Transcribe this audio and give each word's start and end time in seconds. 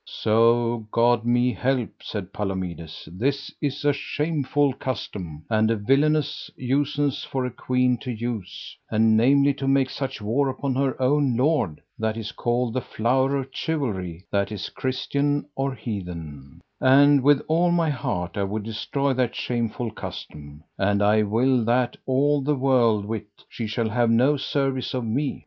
So 0.07 0.87
God 0.91 1.25
me 1.25 1.53
help, 1.53 2.01
said 2.01 2.33
Palomides, 2.33 3.07
this 3.11 3.53
is 3.61 3.85
a 3.85 3.93
shameful 3.93 4.73
custom, 4.73 5.45
and 5.47 5.69
a 5.69 5.75
villainous 5.75 6.49
usance 6.57 7.23
for 7.23 7.45
a 7.45 7.51
queen 7.51 7.99
to 7.99 8.09
use, 8.11 8.75
and 8.89 9.15
namely 9.15 9.53
to 9.53 9.67
make 9.67 9.91
such 9.91 10.19
war 10.19 10.49
upon 10.49 10.73
her 10.73 10.99
own 10.99 11.37
lord, 11.37 11.81
that 11.99 12.17
is 12.17 12.31
called 12.31 12.73
the 12.73 12.81
Flower 12.81 13.35
of 13.35 13.49
Chivalry 13.53 14.25
that 14.31 14.51
is 14.51 14.69
christian 14.69 15.45
or 15.55 15.75
heathen; 15.75 16.61
and 16.79 17.21
with 17.21 17.43
all 17.47 17.69
my 17.69 17.91
heart 17.91 18.37
I 18.37 18.43
would 18.43 18.63
destroy 18.63 19.13
that 19.13 19.35
shameful 19.35 19.91
custom. 19.91 20.63
And 20.79 21.03
I 21.03 21.21
will 21.21 21.63
that 21.65 21.95
all 22.07 22.41
the 22.41 22.55
world 22.55 23.05
wit 23.05 23.27
she 23.49 23.67
shall 23.67 23.89
have 23.89 24.09
no 24.09 24.35
service 24.35 24.95
of 24.95 25.05
me. 25.05 25.39